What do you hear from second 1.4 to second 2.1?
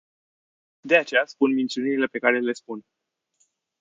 minciunile